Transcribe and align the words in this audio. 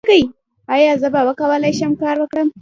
ایا 0.73 0.93
زه 1.01 1.07
به 1.13 1.21
وکولی 1.27 1.73
شم 1.77 1.91
کار 2.01 2.15
وکړم؟ 2.19 2.47